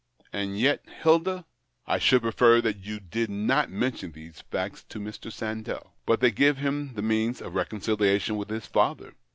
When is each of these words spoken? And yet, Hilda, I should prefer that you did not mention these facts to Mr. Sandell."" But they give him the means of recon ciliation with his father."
And 0.33 0.57
yet, 0.57 0.83
Hilda, 1.03 1.45
I 1.85 1.99
should 1.99 2.23
prefer 2.23 2.59
that 2.61 2.77
you 2.83 2.99
did 2.99 3.29
not 3.29 3.69
mention 3.69 4.13
these 4.13 4.41
facts 4.49 4.83
to 4.85 4.97
Mr. 4.99 5.31
Sandell."" 5.31 5.91
But 6.07 6.21
they 6.21 6.31
give 6.31 6.57
him 6.57 6.95
the 6.95 7.03
means 7.03 7.39
of 7.39 7.53
recon 7.53 7.81
ciliation 7.81 8.35
with 8.35 8.49
his 8.49 8.65
father." 8.65 9.13